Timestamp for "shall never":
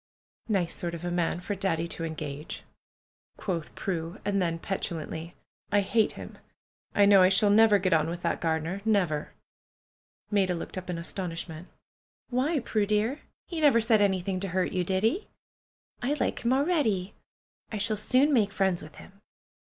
7.29-7.77